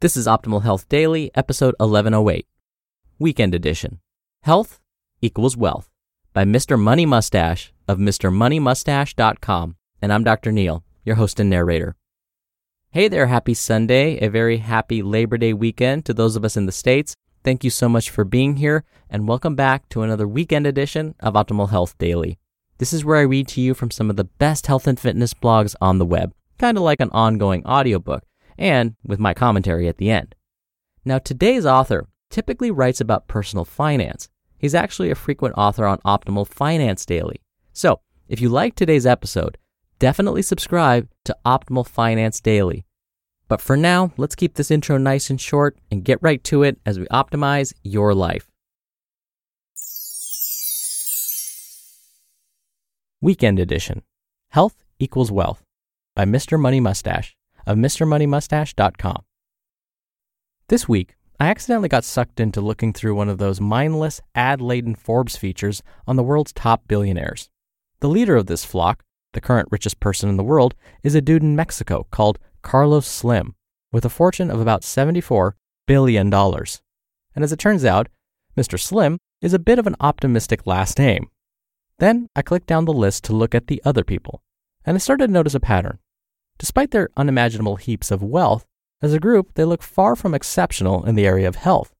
This 0.00 0.16
is 0.16 0.26
Optimal 0.26 0.62
Health 0.62 0.88
Daily, 0.88 1.30
episode 1.34 1.74
1108, 1.78 2.46
Weekend 3.18 3.54
Edition. 3.54 4.00
Health 4.42 4.78
equals 5.20 5.56
wealth 5.56 5.90
by 6.32 6.44
Mr. 6.44 6.78
Money 6.78 7.06
Mustache 7.06 7.72
of 7.88 7.98
MrMoneyMustache.com. 7.98 9.76
And 10.00 10.12
I'm 10.12 10.22
Dr. 10.22 10.52
Neil, 10.52 10.84
your 11.04 11.16
host 11.16 11.40
and 11.40 11.50
narrator. 11.50 11.96
Hey 12.90 13.08
there, 13.08 13.26
happy 13.26 13.54
Sunday, 13.54 14.18
a 14.18 14.28
very 14.28 14.58
happy 14.58 15.02
Labor 15.02 15.38
Day 15.38 15.52
weekend 15.52 16.04
to 16.04 16.14
those 16.14 16.36
of 16.36 16.44
us 16.44 16.56
in 16.56 16.66
the 16.66 16.72
States. 16.72 17.16
Thank 17.42 17.64
you 17.64 17.70
so 17.70 17.88
much 17.88 18.10
for 18.10 18.24
being 18.24 18.56
here, 18.56 18.84
and 19.10 19.26
welcome 19.26 19.56
back 19.56 19.88
to 19.88 20.02
another 20.02 20.28
weekend 20.28 20.66
edition 20.66 21.14
of 21.20 21.34
Optimal 21.34 21.70
Health 21.70 21.98
Daily. 21.98 22.38
This 22.78 22.92
is 22.92 23.04
where 23.04 23.16
I 23.16 23.22
read 23.22 23.48
to 23.48 23.60
you 23.60 23.74
from 23.74 23.90
some 23.90 24.10
of 24.10 24.16
the 24.16 24.24
best 24.24 24.66
health 24.66 24.86
and 24.86 25.00
fitness 25.00 25.34
blogs 25.34 25.74
on 25.80 25.98
the 25.98 26.04
web, 26.04 26.32
kind 26.58 26.76
of 26.76 26.84
like 26.84 27.00
an 27.00 27.10
ongoing 27.10 27.64
audiobook 27.66 28.22
and 28.58 28.94
with 29.04 29.18
my 29.18 29.34
commentary 29.34 29.88
at 29.88 29.98
the 29.98 30.10
end. 30.10 30.34
Now, 31.04 31.18
today's 31.18 31.66
author 31.66 32.06
typically 32.30 32.70
writes 32.70 33.00
about 33.00 33.28
personal 33.28 33.64
finance. 33.64 34.28
He's 34.58 34.74
actually 34.74 35.10
a 35.10 35.14
frequent 35.14 35.54
author 35.56 35.84
on 35.86 35.98
Optimal 35.98 36.48
Finance 36.48 37.04
Daily. 37.04 37.40
So, 37.72 38.00
if 38.28 38.40
you 38.40 38.48
like 38.48 38.74
today's 38.74 39.06
episode, 39.06 39.58
definitely 39.98 40.42
subscribe 40.42 41.08
to 41.24 41.36
Optimal 41.44 41.86
Finance 41.86 42.40
Daily. 42.40 42.86
But 43.48 43.60
for 43.60 43.76
now, 43.76 44.12
let's 44.16 44.34
keep 44.34 44.54
this 44.54 44.70
intro 44.70 44.96
nice 44.96 45.28
and 45.28 45.40
short 45.40 45.76
and 45.90 46.04
get 46.04 46.22
right 46.22 46.42
to 46.44 46.62
it 46.62 46.78
as 46.86 46.98
we 46.98 47.06
optimize 47.06 47.74
your 47.82 48.14
life. 48.14 48.50
Weekend 53.20 53.58
Edition 53.58 54.02
Health 54.50 54.84
Equals 54.98 55.30
Wealth 55.30 55.62
by 56.14 56.24
Mr. 56.24 56.58
Money 56.58 56.80
Mustache 56.80 57.36
of 57.66 57.76
MrMoneyMustache.com. 57.76 59.24
This 60.68 60.88
week, 60.88 61.14
I 61.38 61.48
accidentally 61.48 61.88
got 61.88 62.04
sucked 62.04 62.40
into 62.40 62.60
looking 62.60 62.92
through 62.92 63.14
one 63.14 63.28
of 63.28 63.38
those 63.38 63.60
mindless, 63.60 64.20
ad 64.34 64.60
laden 64.60 64.94
Forbes 64.94 65.36
features 65.36 65.82
on 66.06 66.16
the 66.16 66.22
world's 66.22 66.52
top 66.52 66.86
billionaires. 66.86 67.50
The 68.00 68.08
leader 68.08 68.36
of 68.36 68.46
this 68.46 68.64
flock, 68.64 69.02
the 69.32 69.40
current 69.40 69.68
richest 69.70 69.98
person 69.98 70.28
in 70.28 70.36
the 70.36 70.44
world, 70.44 70.74
is 71.02 71.14
a 71.14 71.20
dude 71.20 71.42
in 71.42 71.56
Mexico 71.56 72.06
called 72.10 72.38
Carlos 72.62 73.06
Slim, 73.06 73.54
with 73.92 74.04
a 74.04 74.10
fortune 74.10 74.50
of 74.50 74.60
about 74.60 74.82
$74 74.82 75.52
billion. 75.86 76.32
And 76.32 77.44
as 77.44 77.52
it 77.52 77.58
turns 77.58 77.84
out, 77.84 78.08
Mr. 78.56 78.78
Slim 78.78 79.18
is 79.42 79.52
a 79.52 79.58
bit 79.58 79.78
of 79.78 79.86
an 79.86 79.96
optimistic 80.00 80.66
last 80.66 80.98
name. 80.98 81.28
Then 81.98 82.28
I 82.34 82.42
clicked 82.42 82.66
down 82.66 82.84
the 82.84 82.92
list 82.92 83.24
to 83.24 83.32
look 83.32 83.54
at 83.54 83.66
the 83.66 83.82
other 83.84 84.04
people, 84.04 84.42
and 84.84 84.94
I 84.94 84.98
started 84.98 85.26
to 85.26 85.32
notice 85.32 85.54
a 85.54 85.60
pattern. 85.60 85.98
Despite 86.58 86.90
their 86.90 87.10
unimaginable 87.16 87.76
heaps 87.76 88.10
of 88.10 88.22
wealth, 88.22 88.64
as 89.02 89.12
a 89.12 89.20
group, 89.20 89.54
they 89.54 89.64
look 89.64 89.82
far 89.82 90.16
from 90.16 90.34
exceptional 90.34 91.04
in 91.04 91.14
the 91.14 91.26
area 91.26 91.48
of 91.48 91.56
health. 91.56 91.92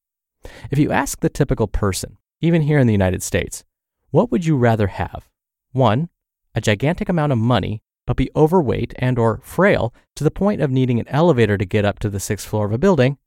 If 0.70 0.78
you 0.78 0.92
ask 0.92 1.20
the 1.20 1.28
typical 1.28 1.66
person, 1.66 2.16
even 2.40 2.62
here 2.62 2.78
in 2.78 2.86
the 2.86 2.92
United 2.92 3.22
States, 3.22 3.64
what 4.10 4.30
would 4.30 4.46
you 4.46 4.56
rather 4.56 4.86
have? 4.86 5.28
One, 5.72 6.08
a 6.54 6.60
gigantic 6.60 7.08
amount 7.08 7.32
of 7.32 7.38
money, 7.38 7.82
but 8.06 8.16
be 8.16 8.30
overweight 8.36 8.94
and 8.98 9.18
or 9.18 9.40
frail 9.42 9.92
to 10.14 10.24
the 10.24 10.30
point 10.30 10.60
of 10.60 10.70
needing 10.70 11.00
an 11.00 11.08
elevator 11.08 11.58
to 11.58 11.64
get 11.64 11.84
up 11.84 11.98
to 12.00 12.10
the 12.10 12.20
sixth 12.20 12.46
floor 12.46 12.66
of 12.66 12.72
a 12.72 12.78
building, 12.78 13.18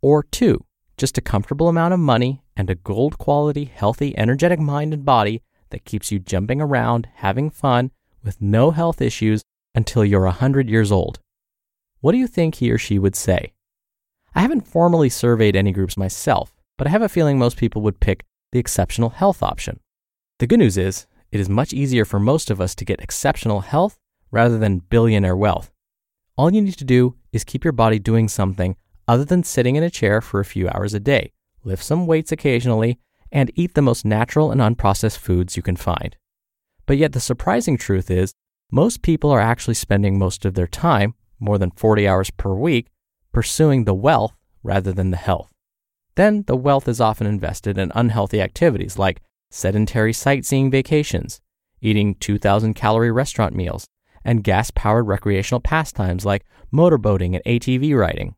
or 0.00 0.22
two, 0.22 0.64
just 0.96 1.18
a 1.18 1.22
comfortable 1.22 1.68
amount 1.68 1.92
of 1.92 2.00
money 2.00 2.42
and 2.56 2.70
a 2.70 2.74
gold 2.74 3.18
quality, 3.18 3.64
healthy, 3.64 4.16
energetic 4.16 4.58
mind 4.58 4.94
and 4.94 5.04
body 5.04 5.42
that 5.70 5.84
keeps 5.84 6.10
you 6.10 6.18
jumping 6.18 6.60
around, 6.60 7.08
having 7.16 7.50
fun, 7.50 7.90
with 8.22 8.40
no 8.40 8.70
health 8.70 9.00
issues 9.00 9.42
until 9.74 10.04
you're 10.04 10.24
100 10.24 10.68
years 10.68 10.90
old. 10.90 11.20
What 12.00 12.12
do 12.12 12.18
you 12.18 12.26
think 12.26 12.56
he 12.56 12.70
or 12.70 12.78
she 12.78 12.98
would 12.98 13.16
say? 13.16 13.52
I 14.34 14.40
haven't 14.40 14.66
formally 14.66 15.08
surveyed 15.08 15.56
any 15.56 15.72
groups 15.72 15.96
myself, 15.96 16.54
but 16.78 16.86
I 16.86 16.90
have 16.90 17.02
a 17.02 17.08
feeling 17.08 17.38
most 17.38 17.56
people 17.56 17.82
would 17.82 18.00
pick 18.00 18.24
the 18.52 18.58
exceptional 18.58 19.10
health 19.10 19.42
option. 19.42 19.80
The 20.38 20.46
good 20.46 20.58
news 20.58 20.78
is, 20.78 21.06
it 21.30 21.40
is 21.40 21.48
much 21.48 21.72
easier 21.72 22.04
for 22.04 22.18
most 22.18 22.50
of 22.50 22.60
us 22.60 22.74
to 22.76 22.84
get 22.84 23.00
exceptional 23.00 23.60
health 23.60 23.98
rather 24.30 24.58
than 24.58 24.78
billionaire 24.78 25.36
wealth. 25.36 25.70
All 26.36 26.52
you 26.52 26.62
need 26.62 26.78
to 26.78 26.84
do 26.84 27.16
is 27.32 27.44
keep 27.44 27.64
your 27.64 27.72
body 27.72 27.98
doing 27.98 28.28
something 28.28 28.76
other 29.06 29.24
than 29.24 29.42
sitting 29.42 29.76
in 29.76 29.82
a 29.82 29.90
chair 29.90 30.20
for 30.20 30.40
a 30.40 30.44
few 30.44 30.68
hours 30.68 30.94
a 30.94 31.00
day, 31.00 31.32
lift 31.64 31.84
some 31.84 32.06
weights 32.06 32.32
occasionally, 32.32 32.98
and 33.32 33.50
eat 33.54 33.74
the 33.74 33.82
most 33.82 34.04
natural 34.04 34.50
and 34.50 34.60
unprocessed 34.60 35.18
foods 35.18 35.56
you 35.56 35.62
can 35.62 35.76
find. 35.76 36.16
But 36.86 36.96
yet, 36.96 37.12
the 37.12 37.20
surprising 37.20 37.76
truth 37.76 38.10
is 38.10 38.32
most 38.70 39.02
people 39.02 39.30
are 39.30 39.40
actually 39.40 39.74
spending 39.74 40.18
most 40.18 40.44
of 40.44 40.54
their 40.54 40.66
time, 40.66 41.14
more 41.38 41.58
than 41.58 41.70
40 41.72 42.06
hours 42.06 42.30
per 42.30 42.54
week, 42.54 42.86
pursuing 43.32 43.84
the 43.84 43.94
wealth 43.94 44.34
rather 44.62 44.92
than 44.92 45.10
the 45.10 45.16
health. 45.16 45.50
Then 46.14 46.44
the 46.46 46.56
wealth 46.56 46.88
is 46.88 47.00
often 47.00 47.26
invested 47.26 47.78
in 47.78 47.92
unhealthy 47.94 48.40
activities 48.40 48.98
like 48.98 49.22
sedentary 49.50 50.12
sightseeing 50.12 50.70
vacations, 50.70 51.40
eating 51.80 52.14
2,000 52.16 52.74
calorie 52.74 53.10
restaurant 53.10 53.54
meals, 53.54 53.86
and 54.24 54.44
gas 54.44 54.70
powered 54.70 55.06
recreational 55.06 55.60
pastimes 55.60 56.24
like 56.24 56.44
motorboating 56.72 57.34
and 57.34 57.44
ATV 57.44 57.96
riding. 57.98 58.34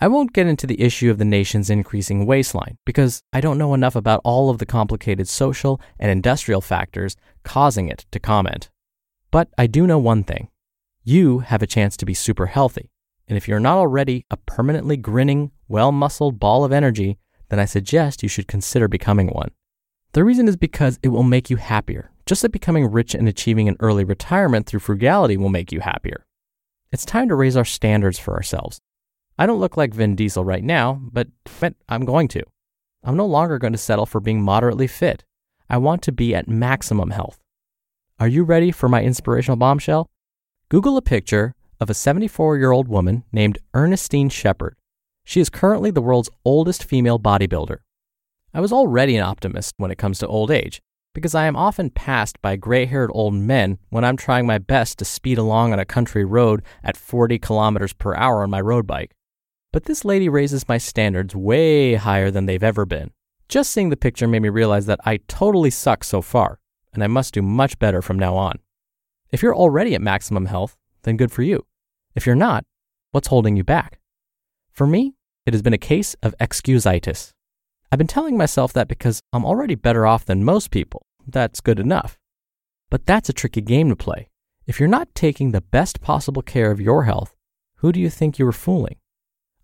I 0.00 0.08
won't 0.08 0.32
get 0.32 0.48
into 0.48 0.66
the 0.66 0.80
issue 0.80 1.10
of 1.12 1.18
the 1.18 1.24
nation's 1.24 1.70
increasing 1.70 2.26
waistline 2.26 2.76
because 2.84 3.22
I 3.32 3.40
don't 3.40 3.58
know 3.58 3.72
enough 3.72 3.94
about 3.94 4.20
all 4.24 4.50
of 4.50 4.58
the 4.58 4.66
complicated 4.66 5.28
social 5.28 5.80
and 6.00 6.10
industrial 6.10 6.60
factors 6.60 7.16
causing 7.44 7.88
it 7.88 8.04
to 8.10 8.18
comment. 8.18 8.68
But 9.32 9.48
I 9.58 9.66
do 9.66 9.86
know 9.86 9.98
one 9.98 10.22
thing 10.22 10.48
you 11.02 11.40
have 11.40 11.62
a 11.62 11.66
chance 11.66 11.96
to 11.96 12.06
be 12.06 12.14
super 12.14 12.46
healthy. 12.46 12.90
And 13.26 13.36
if 13.36 13.48
you're 13.48 13.58
not 13.58 13.78
already 13.78 14.24
a 14.30 14.36
permanently 14.36 14.96
grinning, 14.96 15.50
well 15.66 15.90
muscled 15.90 16.38
ball 16.38 16.64
of 16.64 16.72
energy, 16.72 17.18
then 17.48 17.58
I 17.58 17.64
suggest 17.64 18.22
you 18.22 18.28
should 18.28 18.46
consider 18.46 18.86
becoming 18.86 19.28
one. 19.28 19.50
The 20.12 20.22
reason 20.22 20.46
is 20.46 20.56
because 20.56 21.00
it 21.02 21.08
will 21.08 21.22
make 21.22 21.50
you 21.50 21.56
happier, 21.56 22.12
just 22.26 22.44
like 22.44 22.52
becoming 22.52 22.92
rich 22.92 23.14
and 23.14 23.26
achieving 23.26 23.68
an 23.68 23.78
early 23.80 24.04
retirement 24.04 24.66
through 24.66 24.80
frugality 24.80 25.36
will 25.36 25.48
make 25.48 25.72
you 25.72 25.80
happier. 25.80 26.24
It's 26.92 27.06
time 27.06 27.28
to 27.28 27.34
raise 27.34 27.56
our 27.56 27.64
standards 27.64 28.18
for 28.18 28.34
ourselves. 28.34 28.80
I 29.38 29.46
don't 29.46 29.60
look 29.60 29.78
like 29.78 29.94
Vin 29.94 30.14
Diesel 30.14 30.44
right 30.44 30.62
now, 30.62 31.00
but 31.10 31.28
I'm 31.88 32.04
going 32.04 32.28
to. 32.28 32.44
I'm 33.02 33.16
no 33.16 33.26
longer 33.26 33.58
going 33.58 33.72
to 33.72 33.78
settle 33.78 34.06
for 34.06 34.20
being 34.20 34.42
moderately 34.42 34.86
fit. 34.86 35.24
I 35.70 35.78
want 35.78 36.02
to 36.02 36.12
be 36.12 36.34
at 36.34 36.48
maximum 36.48 37.10
health. 37.10 37.41
Are 38.22 38.28
you 38.28 38.44
ready 38.44 38.70
for 38.70 38.88
my 38.88 39.02
inspirational 39.02 39.56
bombshell? 39.56 40.08
Google 40.68 40.96
a 40.96 41.02
picture 41.02 41.56
of 41.80 41.90
a 41.90 41.94
74 41.94 42.56
year 42.56 42.70
old 42.70 42.86
woman 42.86 43.24
named 43.32 43.58
Ernestine 43.74 44.28
Shepherd. 44.28 44.76
She 45.24 45.40
is 45.40 45.50
currently 45.50 45.90
the 45.90 46.02
world's 46.02 46.30
oldest 46.44 46.84
female 46.84 47.18
bodybuilder. 47.18 47.78
I 48.54 48.60
was 48.60 48.72
already 48.72 49.16
an 49.16 49.24
optimist 49.24 49.74
when 49.76 49.90
it 49.90 49.98
comes 49.98 50.20
to 50.20 50.28
old 50.28 50.52
age, 50.52 50.80
because 51.16 51.34
I 51.34 51.46
am 51.46 51.56
often 51.56 51.90
passed 51.90 52.40
by 52.40 52.54
gray 52.54 52.86
haired 52.86 53.10
old 53.12 53.34
men 53.34 53.78
when 53.90 54.04
I'm 54.04 54.16
trying 54.16 54.46
my 54.46 54.58
best 54.58 55.00
to 55.00 55.04
speed 55.04 55.36
along 55.36 55.72
on 55.72 55.80
a 55.80 55.84
country 55.84 56.24
road 56.24 56.62
at 56.84 56.96
40 56.96 57.40
kilometers 57.40 57.92
per 57.92 58.14
hour 58.14 58.44
on 58.44 58.50
my 58.50 58.60
road 58.60 58.86
bike. 58.86 59.16
But 59.72 59.86
this 59.86 60.04
lady 60.04 60.28
raises 60.28 60.68
my 60.68 60.78
standards 60.78 61.34
way 61.34 61.94
higher 61.94 62.30
than 62.30 62.46
they've 62.46 62.62
ever 62.62 62.86
been. 62.86 63.10
Just 63.48 63.72
seeing 63.72 63.90
the 63.90 63.96
picture 63.96 64.28
made 64.28 64.42
me 64.42 64.48
realize 64.48 64.86
that 64.86 65.00
I 65.04 65.16
totally 65.26 65.70
suck 65.70 66.04
so 66.04 66.22
far, 66.22 66.60
and 66.92 67.02
I 67.02 67.06
must 67.06 67.34
do 67.34 67.42
much 67.42 67.78
better 67.78 68.02
from 68.02 68.18
now 68.18 68.36
on. 68.36 68.58
If 69.30 69.42
you're 69.42 69.56
already 69.56 69.94
at 69.94 70.02
maximum 70.02 70.46
health, 70.46 70.76
then 71.02 71.16
good 71.16 71.32
for 71.32 71.42
you. 71.42 71.64
If 72.14 72.26
you're 72.26 72.34
not, 72.34 72.64
what's 73.12 73.28
holding 73.28 73.56
you 73.56 73.64
back? 73.64 74.00
For 74.70 74.86
me, 74.86 75.14
it 75.46 75.54
has 75.54 75.62
been 75.62 75.72
a 75.72 75.78
case 75.78 76.14
of 76.22 76.34
excusitis. 76.38 77.32
I've 77.90 77.98
been 77.98 78.06
telling 78.06 78.36
myself 78.36 78.72
that 78.74 78.88
because 78.88 79.20
I'm 79.32 79.44
already 79.44 79.74
better 79.74 80.06
off 80.06 80.24
than 80.24 80.44
most 80.44 80.70
people, 80.70 81.06
that's 81.26 81.60
good 81.60 81.78
enough. 81.78 82.18
But 82.90 83.06
that's 83.06 83.28
a 83.28 83.34
tricky 83.34 83.60
game 83.60 83.88
to 83.88 83.96
play. 83.96 84.28
If 84.66 84.78
you're 84.78 84.88
not 84.88 85.14
taking 85.14 85.50
the 85.50 85.60
best 85.60 86.00
possible 86.00 86.42
care 86.42 86.70
of 86.70 86.80
your 86.80 87.04
health, 87.04 87.34
who 87.76 87.90
do 87.90 88.00
you 88.00 88.10
think 88.10 88.38
you 88.38 88.46
are 88.46 88.52
fooling? 88.52 88.96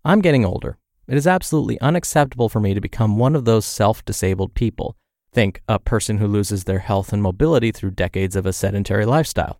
I'm 0.03 0.21
getting 0.21 0.45
older. 0.45 0.77
It 1.07 1.17
is 1.17 1.25
absolutely 1.25 1.79
unacceptable 1.81 2.49
for 2.49 2.59
me 2.59 2.73
to 2.73 2.81
become 2.81 3.17
one 3.17 3.35
of 3.35 3.45
those 3.45 3.65
self 3.65 4.03
disabled 4.05 4.53
people. 4.53 4.95
Think 5.31 5.61
a 5.67 5.77
person 5.77 6.17
who 6.17 6.27
loses 6.27 6.63
their 6.63 6.79
health 6.79 7.13
and 7.13 7.21
mobility 7.21 7.71
through 7.71 7.91
decades 7.91 8.35
of 8.35 8.45
a 8.45 8.53
sedentary 8.53 9.05
lifestyle. 9.05 9.59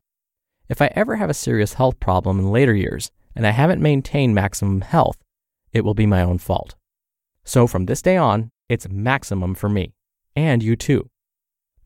If 0.67 0.81
I 0.81 0.91
ever 0.95 1.17
have 1.17 1.29
a 1.29 1.35
serious 1.35 1.73
health 1.73 1.99
problem 1.99 2.39
in 2.39 2.51
later 2.51 2.73
years 2.73 3.11
and 3.35 3.45
I 3.45 3.51
haven't 3.51 3.81
maintained 3.81 4.33
maximum 4.33 4.81
health, 4.81 5.17
it 5.71 5.85
will 5.85 5.93
be 5.93 6.05
my 6.05 6.21
own 6.21 6.39
fault. 6.39 6.75
So 7.43 7.67
from 7.67 7.85
this 7.85 8.01
day 8.01 8.17
on, 8.17 8.51
it's 8.67 8.89
maximum 8.89 9.55
for 9.55 9.69
me, 9.69 9.93
and 10.35 10.61
you 10.61 10.75
too. 10.75 11.09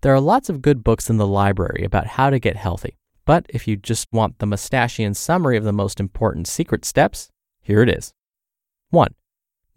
There 0.01 0.13
are 0.13 0.19
lots 0.19 0.49
of 0.49 0.61
good 0.61 0.83
books 0.83 1.09
in 1.09 1.17
the 1.17 1.27
library 1.27 1.83
about 1.85 2.07
how 2.07 2.29
to 2.29 2.39
get 2.39 2.57
healthy, 2.57 2.97
but 3.25 3.45
if 3.49 3.67
you 3.67 3.77
just 3.77 4.07
want 4.11 4.39
the 4.39 4.45
mustachian 4.45 5.13
summary 5.13 5.55
of 5.55 5.63
the 5.63 5.71
most 5.71 5.99
important 5.99 6.47
secret 6.47 6.83
steps, 6.83 7.29
here 7.61 7.81
it 7.81 7.89
is. 7.89 8.13
1. 8.89 9.13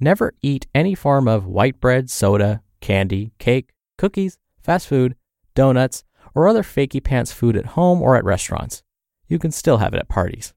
Never 0.00 0.34
eat 0.42 0.66
any 0.74 0.94
form 0.94 1.28
of 1.28 1.46
white 1.46 1.80
bread, 1.80 2.10
soda, 2.10 2.62
candy, 2.80 3.32
cake, 3.38 3.70
cookies, 3.96 4.38
fast 4.62 4.86
food, 4.88 5.16
donuts, 5.54 6.04
or 6.34 6.48
other 6.48 6.62
fakey 6.62 7.02
pants 7.02 7.32
food 7.32 7.56
at 7.56 7.66
home 7.66 8.02
or 8.02 8.16
at 8.16 8.24
restaurants. 8.24 8.82
You 9.28 9.38
can 9.38 9.50
still 9.50 9.78
have 9.78 9.94
it 9.94 9.98
at 9.98 10.08
parties. 10.08 10.54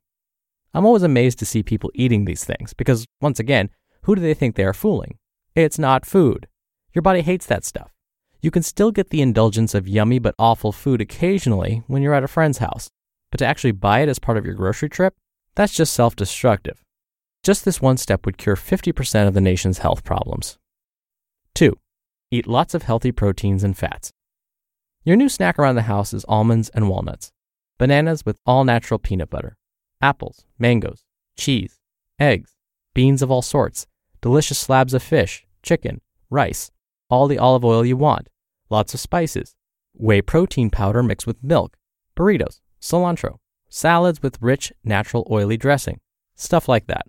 I'm 0.74 0.86
always 0.86 1.04
amazed 1.04 1.40
to 1.40 1.46
see 1.46 1.64
people 1.64 1.92
eating 1.96 2.26
these 2.26 2.44
things 2.44 2.74
because, 2.74 3.06
once 3.22 3.40
again, 3.40 3.70
who 4.04 4.16
do 4.16 4.22
they 4.22 4.34
think 4.34 4.56
they 4.56 4.66
are 4.66 4.74
fooling? 4.74 5.18
It's 5.56 5.80
not 5.80 6.06
food. 6.06 6.48
Your 6.94 7.02
body 7.02 7.22
hates 7.22 7.46
that 7.48 7.66
stuff. 7.66 7.92
You 8.42 8.52
can 8.52 8.64
still 8.64 8.92
get 8.92 9.10
the 9.10 9.22
indulgence 9.22 9.74
of 9.74 9.88
yummy 9.88 10.20
but 10.20 10.36
awful 10.40 10.72
food 10.72 11.02
occasionally 11.02 11.84
when 11.88 12.02
you're 12.02 12.14
at 12.14 12.24
a 12.24 12.28
friend's 12.28 12.60
house, 12.60 12.90
but 13.32 13.40
to 13.40 13.46
actually 13.46 13.72
buy 13.74 14.00
it 14.00 14.10
as 14.10 14.20
part 14.20 14.38
of 14.38 14.46
your 14.46 14.56
grocery 14.56 14.90
trip, 14.90 15.16
that's 15.56 15.74
just 15.74 15.94
self 15.94 16.16
destructive. 16.16 16.84
Just 17.44 17.66
this 17.66 17.82
one 17.82 17.98
step 17.98 18.26
would 18.26 18.38
cure 18.38 18.56
50% 18.56 19.28
of 19.28 19.34
the 19.34 19.42
nation's 19.42 19.80
health 19.80 20.04
problems. 20.04 20.58
2. 21.56 21.78
Eat 22.32 22.46
lots 22.46 22.76
of 22.76 22.84
healthy 22.84 23.12
proteins 23.12 23.64
and 23.64 23.76
fats. 23.76 24.14
Your 25.04 25.16
new 25.16 25.30
snack 25.30 25.58
around 25.58 25.76
the 25.76 25.84
house 25.84 26.14
is 26.14 26.26
almonds 26.30 26.70
and 26.70 26.88
walnuts, 26.88 27.32
bananas 27.80 28.24
with 28.24 28.38
all 28.46 28.64
natural 28.64 29.00
peanut 29.00 29.32
butter, 29.32 29.58
apples, 30.00 30.46
mangoes, 30.60 31.04
cheese, 31.36 31.80
eggs, 32.20 32.56
beans 32.94 33.24
of 33.24 33.32
all 33.32 33.42
sorts, 33.42 33.88
delicious 34.22 34.60
slabs 34.60 34.94
of 34.94 35.02
fish, 35.02 35.48
chicken, 35.64 36.02
rice, 36.30 36.70
all 37.10 37.28
the 37.28 37.40
olive 37.40 37.66
oil 37.66 37.84
you 37.84 37.98
want, 37.98 38.30
lots 38.70 38.94
of 38.94 39.00
spices, 39.00 39.56
whey 39.96 40.22
protein 40.22 40.70
powder 40.70 41.02
mixed 41.02 41.26
with 41.26 41.44
milk, 41.44 41.78
burritos, 42.16 42.60
cilantro, 42.80 43.38
salads 43.70 44.22
with 44.22 44.40
rich, 44.40 44.72
natural, 44.84 45.28
oily 45.32 45.58
dressing, 45.58 46.00
stuff 46.36 46.70
like 46.70 46.86
that. 46.86 47.08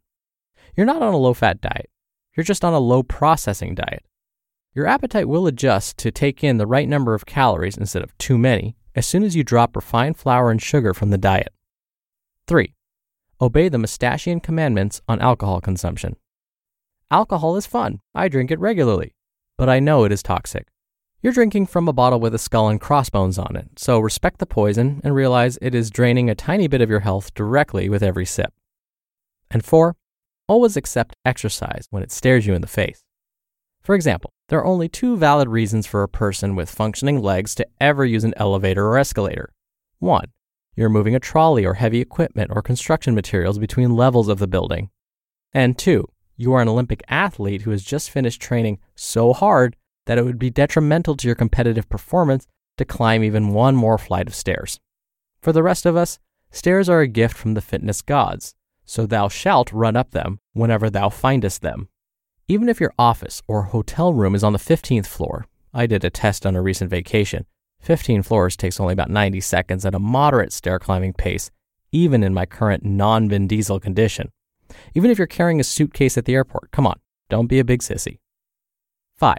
You're 0.78 0.86
not 0.86 1.02
on 1.02 1.12
a 1.12 1.18
low 1.18 1.34
fat 1.34 1.60
diet, 1.60 1.90
you're 2.34 2.44
just 2.44 2.64
on 2.64 2.72
a 2.72 2.78
low 2.78 3.02
processing 3.02 3.74
diet. 3.74 4.02
Your 4.72 4.86
appetite 4.86 5.28
will 5.28 5.48
adjust 5.48 5.98
to 5.98 6.12
take 6.12 6.44
in 6.44 6.58
the 6.58 6.66
right 6.66 6.88
number 6.88 7.14
of 7.14 7.26
calories 7.26 7.76
instead 7.76 8.02
of 8.02 8.16
too 8.18 8.38
many 8.38 8.76
as 8.94 9.04
soon 9.04 9.24
as 9.24 9.34
you 9.34 9.42
drop 9.42 9.74
refined 9.74 10.16
flour 10.16 10.50
and 10.50 10.62
sugar 10.62 10.94
from 10.94 11.10
the 11.10 11.18
diet. 11.18 11.52
3. 12.46 12.72
Obey 13.40 13.68
the 13.68 13.78
Mustachian 13.78 14.38
commandments 14.38 15.00
on 15.08 15.20
alcohol 15.20 15.60
consumption. 15.60 16.14
Alcohol 17.10 17.56
is 17.56 17.66
fun. 17.66 17.98
I 18.14 18.28
drink 18.28 18.52
it 18.52 18.60
regularly. 18.60 19.14
But 19.58 19.68
I 19.68 19.80
know 19.80 20.04
it 20.04 20.12
is 20.12 20.22
toxic. 20.22 20.68
You're 21.20 21.32
drinking 21.32 21.66
from 21.66 21.88
a 21.88 21.92
bottle 21.92 22.20
with 22.20 22.34
a 22.34 22.38
skull 22.38 22.68
and 22.68 22.80
crossbones 22.80 23.38
on 23.38 23.56
it, 23.56 23.70
so 23.76 23.98
respect 23.98 24.38
the 24.38 24.46
poison 24.46 25.00
and 25.02 25.14
realize 25.14 25.58
it 25.60 25.74
is 25.74 25.90
draining 25.90 26.30
a 26.30 26.34
tiny 26.36 26.68
bit 26.68 26.80
of 26.80 26.88
your 26.88 27.00
health 27.00 27.34
directly 27.34 27.88
with 27.88 28.02
every 28.02 28.24
sip. 28.24 28.54
And 29.50 29.64
four, 29.64 29.96
always 30.46 30.76
accept 30.76 31.16
exercise 31.24 31.88
when 31.90 32.04
it 32.04 32.12
stares 32.12 32.46
you 32.46 32.54
in 32.54 32.62
the 32.62 32.68
face. 32.68 33.04
For 33.90 33.96
example, 33.96 34.32
there 34.46 34.60
are 34.60 34.66
only 34.66 34.88
two 34.88 35.16
valid 35.16 35.48
reasons 35.48 35.84
for 35.84 36.04
a 36.04 36.08
person 36.08 36.54
with 36.54 36.70
functioning 36.70 37.20
legs 37.20 37.56
to 37.56 37.66
ever 37.80 38.04
use 38.04 38.22
an 38.22 38.34
elevator 38.36 38.86
or 38.86 38.96
escalator. 38.96 39.52
One, 39.98 40.26
you're 40.76 40.88
moving 40.88 41.16
a 41.16 41.18
trolley 41.18 41.66
or 41.66 41.74
heavy 41.74 42.00
equipment 42.00 42.52
or 42.54 42.62
construction 42.62 43.16
materials 43.16 43.58
between 43.58 43.96
levels 43.96 44.28
of 44.28 44.38
the 44.38 44.46
building. 44.46 44.90
And 45.52 45.76
two, 45.76 46.06
you 46.36 46.52
are 46.52 46.62
an 46.62 46.68
Olympic 46.68 47.02
athlete 47.08 47.62
who 47.62 47.72
has 47.72 47.82
just 47.82 48.12
finished 48.12 48.40
training 48.40 48.78
so 48.94 49.32
hard 49.32 49.74
that 50.06 50.18
it 50.18 50.24
would 50.24 50.38
be 50.38 50.50
detrimental 50.50 51.16
to 51.16 51.26
your 51.26 51.34
competitive 51.34 51.88
performance 51.88 52.46
to 52.76 52.84
climb 52.84 53.24
even 53.24 53.48
one 53.48 53.74
more 53.74 53.98
flight 53.98 54.28
of 54.28 54.36
stairs. 54.36 54.78
For 55.42 55.52
the 55.52 55.64
rest 55.64 55.84
of 55.84 55.96
us, 55.96 56.20
stairs 56.52 56.88
are 56.88 57.00
a 57.00 57.08
gift 57.08 57.36
from 57.36 57.54
the 57.54 57.60
fitness 57.60 58.02
gods, 58.02 58.54
so 58.84 59.04
thou 59.04 59.26
shalt 59.26 59.72
run 59.72 59.96
up 59.96 60.12
them 60.12 60.38
whenever 60.52 60.90
thou 60.90 61.08
findest 61.08 61.62
them. 61.62 61.88
Even 62.50 62.68
if 62.68 62.80
your 62.80 62.92
office 62.98 63.40
or 63.46 63.62
hotel 63.62 64.12
room 64.12 64.34
is 64.34 64.42
on 64.42 64.52
the 64.52 64.58
15th 64.58 65.06
floor, 65.06 65.46
I 65.72 65.86
did 65.86 66.04
a 66.04 66.10
test 66.10 66.44
on 66.44 66.56
a 66.56 66.60
recent 66.60 66.90
vacation. 66.90 67.46
15 67.78 68.24
floors 68.24 68.56
takes 68.56 68.80
only 68.80 68.92
about 68.92 69.08
90 69.08 69.40
seconds 69.40 69.86
at 69.86 69.94
a 69.94 70.00
moderate 70.00 70.52
stair 70.52 70.80
climbing 70.80 71.12
pace, 71.12 71.52
even 71.92 72.24
in 72.24 72.34
my 72.34 72.46
current 72.46 72.84
non 72.84 73.28
Vin 73.28 73.46
Diesel 73.46 73.78
condition. 73.78 74.32
Even 74.96 75.12
if 75.12 75.16
you're 75.16 75.28
carrying 75.28 75.60
a 75.60 75.62
suitcase 75.62 76.18
at 76.18 76.24
the 76.24 76.34
airport, 76.34 76.72
come 76.72 76.88
on, 76.88 76.98
don't 77.28 77.46
be 77.46 77.60
a 77.60 77.64
big 77.64 77.82
sissy. 77.82 78.18
5. 79.16 79.36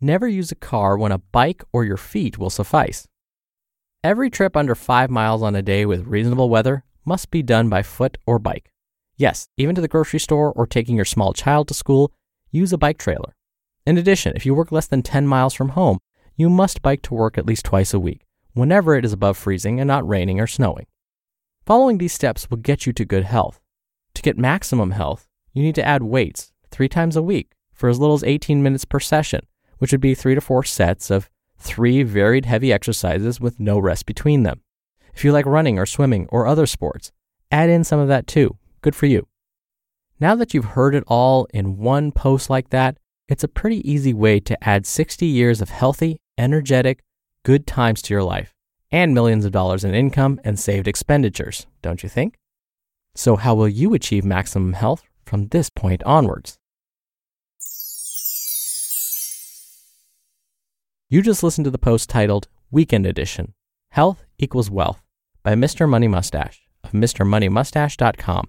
Never 0.00 0.26
use 0.26 0.50
a 0.50 0.54
car 0.54 0.96
when 0.96 1.12
a 1.12 1.18
bike 1.18 1.62
or 1.70 1.84
your 1.84 1.98
feet 1.98 2.38
will 2.38 2.48
suffice. 2.48 3.06
Every 4.02 4.30
trip 4.30 4.56
under 4.56 4.74
5 4.74 5.10
miles 5.10 5.42
on 5.42 5.54
a 5.54 5.60
day 5.60 5.84
with 5.84 6.06
reasonable 6.06 6.48
weather 6.48 6.84
must 7.04 7.30
be 7.30 7.42
done 7.42 7.68
by 7.68 7.82
foot 7.82 8.16
or 8.26 8.38
bike. 8.38 8.72
Yes, 9.18 9.48
even 9.58 9.74
to 9.74 9.82
the 9.82 9.86
grocery 9.86 10.18
store 10.18 10.50
or 10.50 10.66
taking 10.66 10.96
your 10.96 11.04
small 11.04 11.34
child 11.34 11.68
to 11.68 11.74
school, 11.74 12.10
use 12.58 12.72
a 12.72 12.78
bike 12.78 12.98
trailer. 12.98 13.34
In 13.86 13.98
addition, 13.98 14.34
if 14.36 14.46
you 14.46 14.54
work 14.54 14.72
less 14.72 14.86
than 14.86 15.02
10 15.02 15.26
miles 15.26 15.54
from 15.54 15.70
home, 15.70 15.98
you 16.36 16.48
must 16.48 16.82
bike 16.82 17.02
to 17.02 17.14
work 17.14 17.36
at 17.36 17.46
least 17.46 17.64
twice 17.64 17.92
a 17.92 18.00
week, 18.00 18.22
whenever 18.54 18.96
it 18.96 19.04
is 19.04 19.12
above 19.12 19.36
freezing 19.36 19.80
and 19.80 19.88
not 19.88 20.08
raining 20.08 20.40
or 20.40 20.46
snowing. 20.46 20.86
Following 21.66 21.98
these 21.98 22.12
steps 22.12 22.50
will 22.50 22.58
get 22.58 22.86
you 22.86 22.92
to 22.92 23.04
good 23.04 23.24
health. 23.24 23.60
To 24.14 24.22
get 24.22 24.38
maximum 24.38 24.92
health, 24.92 25.28
you 25.52 25.62
need 25.62 25.74
to 25.76 25.84
add 25.84 26.02
weights 26.02 26.52
three 26.70 26.88
times 26.88 27.16
a 27.16 27.22
week 27.22 27.52
for 27.72 27.88
as 27.88 27.98
little 27.98 28.14
as 28.14 28.24
18 28.24 28.62
minutes 28.62 28.84
per 28.84 29.00
session, 29.00 29.46
which 29.78 29.92
would 29.92 30.00
be 30.00 30.14
three 30.14 30.34
to 30.34 30.40
four 30.40 30.64
sets 30.64 31.10
of 31.10 31.28
three 31.58 32.02
varied 32.02 32.46
heavy 32.46 32.72
exercises 32.72 33.40
with 33.40 33.60
no 33.60 33.78
rest 33.78 34.06
between 34.06 34.42
them. 34.42 34.60
If 35.14 35.24
you 35.24 35.32
like 35.32 35.46
running 35.46 35.78
or 35.78 35.86
swimming 35.86 36.26
or 36.30 36.46
other 36.46 36.66
sports, 36.66 37.12
add 37.50 37.70
in 37.70 37.84
some 37.84 38.00
of 38.00 38.08
that 38.08 38.26
too. 38.26 38.58
Good 38.82 38.94
for 38.94 39.06
you. 39.06 39.26
Now 40.20 40.34
that 40.36 40.54
you've 40.54 40.64
heard 40.64 40.94
it 40.94 41.04
all 41.06 41.46
in 41.52 41.78
one 41.78 42.12
post 42.12 42.48
like 42.48 42.70
that, 42.70 42.98
it's 43.28 43.44
a 43.44 43.48
pretty 43.48 43.88
easy 43.90 44.14
way 44.14 44.38
to 44.40 44.62
add 44.66 44.86
60 44.86 45.26
years 45.26 45.60
of 45.60 45.70
healthy, 45.70 46.18
energetic, 46.38 47.02
good 47.42 47.66
times 47.66 48.00
to 48.02 48.14
your 48.14 48.22
life 48.22 48.54
and 48.92 49.12
millions 49.12 49.44
of 49.44 49.50
dollars 49.50 49.82
in 49.82 49.92
income 49.92 50.40
and 50.44 50.58
saved 50.58 50.86
expenditures, 50.86 51.66
don't 51.82 52.02
you 52.04 52.08
think? 52.08 52.36
So, 53.16 53.34
how 53.34 53.54
will 53.54 53.68
you 53.68 53.92
achieve 53.94 54.24
maximum 54.24 54.74
health 54.74 55.02
from 55.24 55.48
this 55.48 55.68
point 55.68 56.02
onwards? 56.04 56.58
You 61.10 61.22
just 61.22 61.42
listened 61.42 61.64
to 61.64 61.70
the 61.70 61.78
post 61.78 62.08
titled 62.08 62.48
Weekend 62.70 63.04
Edition 63.04 63.54
Health 63.90 64.24
Equals 64.38 64.70
Wealth 64.70 65.02
by 65.42 65.54
Mr. 65.54 65.88
Money 65.88 66.08
Mustache 66.08 66.62
of 66.84 66.92
MrMoneyMustache.com. 66.92 68.48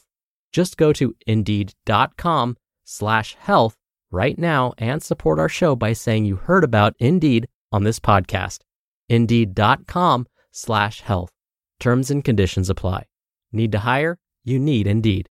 Just 0.51 0.77
go 0.77 0.91
to 0.93 1.15
indeed.com 1.25 2.57
slash 2.83 3.35
health 3.39 3.77
right 4.11 4.37
now 4.37 4.73
and 4.77 5.01
support 5.01 5.39
our 5.39 5.49
show 5.49 5.75
by 5.75 5.93
saying 5.93 6.25
you 6.25 6.35
heard 6.35 6.63
about 6.63 6.95
Indeed 6.99 7.47
on 7.71 7.83
this 7.83 7.99
podcast. 7.99 8.59
Indeed.com 9.09 10.27
slash 10.51 11.01
health. 11.01 11.31
Terms 11.79 12.11
and 12.11 12.23
conditions 12.23 12.69
apply. 12.69 13.05
Need 13.51 13.71
to 13.71 13.79
hire? 13.79 14.17
You 14.43 14.59
need 14.59 14.87
Indeed. 14.87 15.27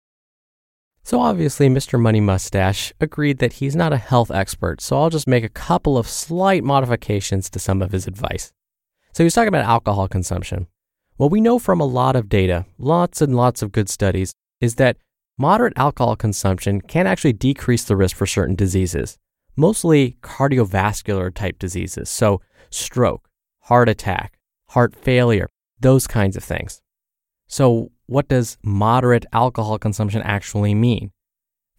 So 1.03 1.21
obviously, 1.21 1.69
Mr. 1.69 2.01
Money 2.01 2.21
Mustache 2.21 2.93
agreed 2.99 3.39
that 3.39 3.55
he's 3.55 3.77
not 3.77 3.93
a 3.93 3.99
health 3.99 4.31
expert, 4.31 4.81
so 4.81 5.01
I'll 5.01 5.11
just 5.11 5.29
make 5.29 5.45
a 5.45 5.51
couple 5.51 5.99
of 5.99 6.09
slight 6.09 6.65
modifications 6.65 7.51
to 7.51 7.59
some 7.59 7.83
of 7.83 7.93
his 7.93 8.07
advice. 8.07 8.53
So 9.13 9.23
he 9.23 9.27
was 9.27 9.35
talking 9.35 9.49
about 9.49 9.67
alcohol 9.67 10.09
consumption. 10.09 10.67
What 11.17 11.31
we 11.31 11.43
know 11.43 11.59
from 11.59 11.79
a 11.79 11.85
lot 11.85 12.17
of 12.17 12.31
data, 12.31 12.65
lots 12.79 13.21
and 13.21 13.37
lots 13.37 13.61
of 13.61 13.71
good 13.71 13.91
studies, 13.91 14.33
is 14.61 14.77
that 14.77 14.97
moderate 15.37 15.73
alcohol 15.77 16.17
consumption 16.17 16.81
can 16.81 17.07
actually 17.07 17.33
decrease 17.33 17.85
the 17.85 17.97
risk 17.97 18.17
for 18.17 18.27
certain 18.27 18.55
diseases, 18.55 19.19
mostly 19.57 20.17
cardiovascular 20.23 21.35
type 21.35 21.59
diseases. 21.59 22.09
So, 22.09 22.41
stroke, 22.71 23.29
heart 23.63 23.89
attack, 23.89 24.39
heart 24.69 24.95
failure, 24.95 25.49
those 25.81 26.07
kinds 26.07 26.37
of 26.37 26.45
things. 26.45 26.81
So, 27.47 27.91
what 28.07 28.29
does 28.29 28.59
moderate 28.63 29.27
alcohol 29.33 29.79
consumption 29.79 30.23
actually 30.23 30.75
mean? 30.75 31.11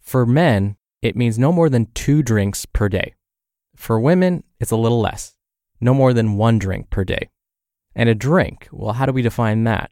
For 0.00 0.26
men, 0.26 0.76
it 1.02 1.16
means 1.16 1.38
no 1.38 1.52
more 1.52 1.68
than 1.68 1.92
two 1.94 2.22
drinks 2.22 2.66
per 2.66 2.88
day. 2.88 3.14
For 3.74 4.00
women, 4.00 4.44
it's 4.58 4.70
a 4.70 4.76
little 4.76 5.00
less, 5.00 5.34
no 5.80 5.94
more 5.94 6.12
than 6.12 6.36
one 6.36 6.58
drink 6.58 6.90
per 6.90 7.04
day. 7.04 7.28
And 7.94 8.08
a 8.08 8.14
drink, 8.14 8.68
well, 8.72 8.94
how 8.94 9.06
do 9.06 9.12
we 9.12 9.22
define 9.22 9.64
that? 9.64 9.90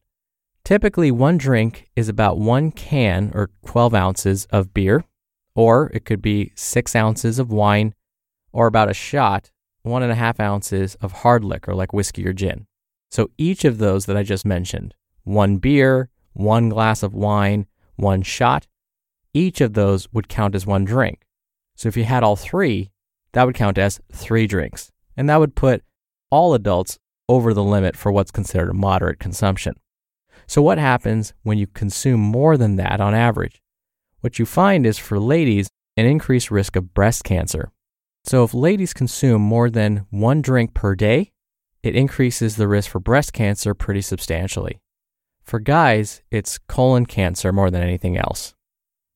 Typically, 0.65 1.11
one 1.11 1.37
drink 1.37 1.91
is 1.95 2.09
about 2.09 2.39
one 2.39 2.71
can 2.71 3.31
or 3.35 3.51
12 3.67 3.95
ounces 3.95 4.47
of 4.47 4.73
beer, 4.73 5.05
or 5.55 5.91
it 5.93 6.07
could 6.07 6.23
be 6.23 6.53
six 6.55 6.97
ounces 6.97 7.39
of 7.39 7.53
wine, 7.53 7.95
or 8.51 8.67
about 8.67 8.91
a 8.91 8.95
shot, 8.95 9.51
one 9.83 10.03
and 10.03 10.11
a 10.11 10.15
half 10.15 10.41
ounces 10.41 10.95
of 10.97 11.13
hard 11.13 11.45
liquor 11.45 11.75
like 11.75 11.93
whiskey 11.93 12.27
or 12.27 12.33
gin. 12.33 12.67
So 13.11 13.31
each 13.37 13.67
of 13.67 13.77
those 13.77 14.07
that 14.07 14.17
I 14.17 14.23
just 14.23 14.47
mentioned, 14.47 14.95
one 15.25 15.59
beer, 15.59 16.09
one 16.33 16.71
glass 16.71 17.03
of 17.03 17.13
wine, 17.13 17.67
one 17.97 18.23
shot, 18.23 18.67
each 19.35 19.61
of 19.61 19.75
those 19.75 20.11
would 20.15 20.29
count 20.29 20.55
as 20.55 20.67
one 20.67 20.85
drink. 20.85 21.27
So 21.77 21.89
if 21.89 21.97
you 21.97 22.05
had 22.05 22.23
all 22.23 22.37
three, 22.37 22.91
that 23.33 23.45
would 23.45 23.55
count 23.55 23.77
as 23.77 24.01
three 24.13 24.47
drinks. 24.47 24.91
And 25.15 25.29
that 25.29 25.41
would 25.41 25.55
put 25.55 25.85
all 26.31 26.55
adults 26.55 26.99
over 27.29 27.53
the 27.53 27.63
limit 27.63 27.97
for 27.97 28.11
what's 28.11 28.31
considered 28.31 28.71
a 28.71 28.75
moderate 28.75 29.19
consumption. 29.19 29.75
So, 30.47 30.63
what 30.63 30.79
happens 30.79 31.33
when 31.43 31.59
you 31.59 31.67
consume 31.67 32.21
more 32.21 32.57
than 32.57 32.77
that 32.77 33.01
on 33.01 33.15
average? 33.15 33.61
What 34.21 34.39
you 34.39 34.47
find 34.47 34.87
is 34.87 34.99
for 34.99 35.19
ladies, 35.19 35.69
an 35.97 36.07
increased 36.07 36.51
risk 36.51 36.77
of 36.77 36.95
breast 36.95 37.25
cancer. 37.25 37.71
So, 38.25 38.45
if 38.45 38.55
ladies 38.55 38.93
consume 38.93 39.43
more 39.43 39.71
than 39.71 40.07
one 40.11 40.43
drink 40.43 40.75
per 40.75 40.95
day, 40.95 41.33
it 41.83 41.95
increases 41.95 42.57
the 42.57 42.69
risk 42.69 42.91
for 42.91 43.01
breast 43.01 43.33
cancer 43.33 43.75
pretty 43.75 44.01
substantially. 44.01 44.81
For 45.43 45.61
guys, 45.61 46.23
it's 46.31 46.57
colon 46.57 47.05
cancer 47.05 47.53
more 47.53 47.71
than 47.71 47.83
anything 47.83 48.17
else. 48.17 48.55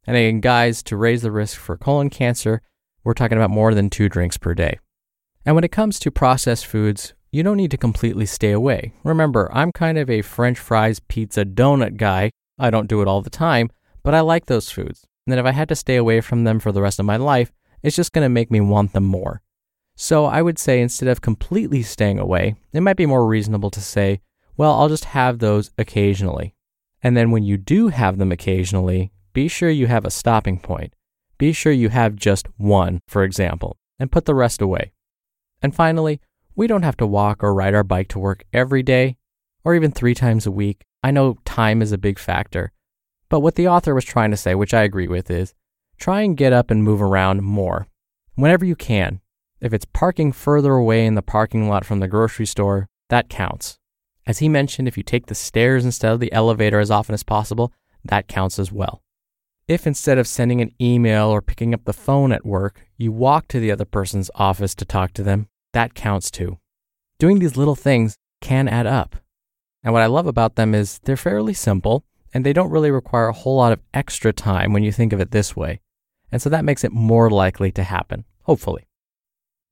And 0.07 0.17
again, 0.17 0.41
guys, 0.41 0.83
to 0.85 0.97
raise 0.97 1.23
the 1.23 1.33
risk 1.33 1.59
for 1.59 1.77
colon 1.79 2.11
cancer, 2.11 2.61
we're 3.05 3.15
talking 3.15 3.39
about 3.39 3.51
more 3.51 3.73
than 3.73 3.89
two 3.89 4.11
drinks 4.11 4.37
per 4.37 4.53
day. 4.55 4.79
And 5.47 5.55
when 5.55 5.65
it 5.65 5.73
comes 5.73 5.99
to 6.01 6.11
processed 6.11 6.67
foods, 6.67 7.15
you 7.31 7.43
don't 7.43 7.57
need 7.57 7.71
to 7.71 7.77
completely 7.77 8.27
stay 8.27 8.53
away. 8.53 8.93
Remember, 9.05 9.51
I'm 9.53 9.73
kind 9.73 9.99
of 9.99 10.09
a 10.09 10.23
french 10.23 10.59
fries, 10.59 11.01
pizza, 11.01 11.45
donut 11.45 11.97
guy. 11.97 12.31
I 12.59 12.71
don't 12.71 12.89
do 12.89 13.03
it 13.03 13.09
all 13.09 13.23
the 13.23 13.31
time, 13.31 13.71
but 14.03 14.15
I 14.15 14.21
like 14.21 14.47
those 14.47 14.71
foods. 14.71 15.07
And 15.27 15.39
if 15.39 15.45
I 15.45 15.53
had 15.53 15.69
to 15.69 15.77
stay 15.77 15.97
away 15.97 16.21
from 16.21 16.45
them 16.45 16.59
for 16.59 16.73
the 16.73 16.81
rest 16.81 16.99
of 16.99 17.07
my 17.07 17.17
life, 17.17 17.53
it's 17.83 17.97
just 17.97 18.13
going 18.13 18.25
to 18.25 18.31
make 18.31 18.51
me 18.51 18.61
want 18.61 18.93
them 18.93 19.05
more. 19.05 19.43
So 19.95 20.25
I 20.25 20.43
would 20.43 20.59
say 20.59 20.81
instead 20.81 21.09
of 21.09 21.21
completely 21.21 21.83
staying 21.83 22.19
away, 22.19 22.57
it 22.73 22.81
might 22.81 22.97
be 22.97 23.07
more 23.07 23.27
reasonable 23.27 23.71
to 23.71 23.81
say, 23.81 24.21
well, 24.57 24.73
I'll 24.73 24.89
just 24.89 25.07
have 25.07 25.39
those 25.39 25.71
occasionally. 25.77 26.55
And 27.03 27.17
then 27.17 27.31
when 27.31 27.43
you 27.43 27.57
do 27.57 27.89
have 27.89 28.19
them 28.19 28.33
occasionally, 28.33 29.13
be 29.33 29.49
sure 29.49 29.71
you 29.71 29.87
have 29.87 30.05
a 30.05 30.11
stopping 30.11 30.59
point. 30.59 30.95
Be 31.37 31.53
sure 31.53 31.73
you 31.73 31.91
have 31.91 32.17
just 32.17 32.49
one, 32.57 33.01
for 33.07 33.23
example, 33.23 33.77
and 33.99 34.11
put 34.11 34.25
the 34.25 34.35
rest 34.35 34.61
away. 34.61 34.93
And 35.63 35.75
finally, 35.75 36.21
we 36.59 36.67
don't 36.67 36.83
have 36.83 36.97
to 36.97 37.07
walk 37.07 37.45
or 37.45 37.55
ride 37.55 37.73
our 37.73 37.85
bike 37.85 38.09
to 38.09 38.19
work 38.19 38.43
every 38.53 38.83
day 38.83 39.17
or 39.63 39.77
even 39.77 39.93
three 39.93 40.13
times 40.13 40.45
a 40.45 40.51
week. 40.51 40.85
I 41.05 41.13
know 41.13 41.39
time 41.45 41.81
is 41.81 41.93
a 41.93 41.99
big 41.99 42.19
factor. 42.19 42.73
But 43.29 43.41
what 43.41 43.55
the 43.55 43.69
author 43.69 43.95
was 43.95 44.05
trying 44.05 44.33
to 44.33 44.37
say, 44.37 44.57
which 44.57 44.75
I 44.75 44.83
agree 44.83 45.07
with, 45.07 45.31
is 45.31 45.55
try 46.01 46.23
and 46.23 46.37
get 46.37 46.53
up 46.53 46.73
and 46.73 46.83
move 46.83 47.01
around 47.01 47.45
more 47.45 47.87
whenever 48.35 48.65
you 48.65 48.75
can. 48.75 49.21
If 49.61 49.73
it's 49.73 49.85
parking 49.85 50.33
further 50.33 50.73
away 50.73 51.07
in 51.07 51.15
the 51.15 51.23
parking 51.23 51.69
lot 51.69 51.85
from 51.85 52.01
the 52.01 52.09
grocery 52.09 52.47
store, 52.47 52.89
that 53.09 53.29
counts. 53.29 53.79
As 54.27 54.39
he 54.39 54.49
mentioned, 54.49 54.89
if 54.89 54.97
you 54.97 55.05
take 55.05 55.27
the 55.27 55.37
stairs 55.37 55.85
instead 55.85 56.11
of 56.11 56.19
the 56.19 56.33
elevator 56.33 56.81
as 56.81 56.91
often 56.91 57.15
as 57.15 57.23
possible, 57.23 57.73
that 58.05 58.27
counts 58.27 58.59
as 58.59 58.73
well. 58.73 59.05
If 59.69 59.87
instead 59.87 60.19
of 60.19 60.27
sending 60.27 60.61
an 60.61 60.73
email 60.81 61.29
or 61.29 61.41
picking 61.41 61.73
up 61.73 61.85
the 61.85 61.93
phone 61.93 62.33
at 62.33 62.45
work, 62.45 62.89
you 62.97 63.13
walk 63.13 63.47
to 63.49 63.61
the 63.61 63.71
other 63.71 63.85
person's 63.85 64.29
office 64.35 64.75
to 64.75 64.85
talk 64.85 65.13
to 65.13 65.23
them, 65.23 65.49
that 65.73 65.95
counts 65.95 66.31
too. 66.31 66.59
Doing 67.19 67.39
these 67.39 67.57
little 67.57 67.75
things 67.75 68.17
can 68.41 68.69
add 68.69 68.87
up. 68.87 69.17
And 69.83 69.93
what 69.93 70.03
I 70.03 70.07
love 70.07 70.27
about 70.27 70.57
them 70.57 70.75
is 70.75 70.99
they're 71.05 71.17
fairly 71.17 71.55
simple 71.55 72.05
and 72.33 72.45
they 72.45 72.53
don't 72.53 72.71
really 72.71 72.91
require 72.91 73.29
a 73.29 73.33
whole 73.33 73.57
lot 73.57 73.73
of 73.73 73.81
extra 73.95 74.33
time 74.33 74.73
when 74.73 74.83
you 74.83 74.93
think 74.93 75.13
of 75.13 75.21
it 75.21 75.31
this 75.31 75.57
way. 75.57 75.81
And 76.31 76.43
so 76.43 76.51
that 76.51 76.65
makes 76.65 76.85
it 76.85 76.93
more 76.93 77.31
likely 77.31 77.73
to 77.73 77.83
happen, 77.83 78.25
hopefully. 78.43 78.87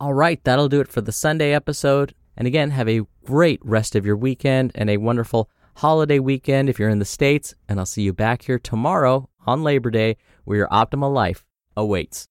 All 0.00 0.14
right, 0.14 0.42
that'll 0.44 0.68
do 0.68 0.80
it 0.80 0.88
for 0.88 1.00
the 1.00 1.12
Sunday 1.12 1.52
episode. 1.52 2.14
And 2.36 2.46
again, 2.46 2.70
have 2.70 2.88
a 2.88 3.02
great 3.24 3.60
rest 3.64 3.94
of 3.94 4.06
your 4.06 4.16
weekend 4.16 4.72
and 4.74 4.90
a 4.90 4.96
wonderful 4.98 5.50
holiday 5.76 6.18
weekend 6.18 6.68
if 6.68 6.78
you're 6.78 6.88
in 6.88 6.98
the 6.98 7.04
States. 7.04 7.54
And 7.68 7.78
I'll 7.78 7.86
see 7.86 8.02
you 8.02 8.12
back 8.12 8.42
here 8.42 8.58
tomorrow 8.58 9.28
on 9.46 9.62
Labor 9.62 9.90
Day 9.90 10.16
where 10.44 10.58
your 10.58 10.68
optimal 10.68 11.12
life 11.12 11.44
awaits. 11.76 12.28